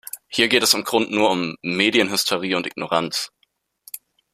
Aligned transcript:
Hier 0.29 0.47
geht 0.47 0.63
es 0.63 0.73
im 0.73 0.83
Grund 0.83 1.11
nur 1.11 1.29
um 1.29 1.55
Medienhysterie 1.61 2.57
und 2.57 2.65
Ignoranz. 2.65 3.31